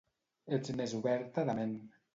Ets 0.57 0.73
més 0.81 0.97
oberta 1.03 1.47
de 1.51 1.59
ment. 1.63 1.79